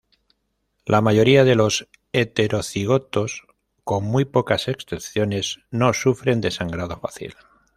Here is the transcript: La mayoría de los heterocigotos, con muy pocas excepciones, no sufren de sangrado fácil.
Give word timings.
La 0.83 0.99
mayoría 0.99 1.43
de 1.43 1.53
los 1.53 1.87
heterocigotos, 2.11 3.45
con 3.83 4.03
muy 4.03 4.25
pocas 4.25 4.67
excepciones, 4.67 5.59
no 5.69 5.93
sufren 5.93 6.41
de 6.41 6.49
sangrado 6.49 6.97
fácil. 6.99 7.35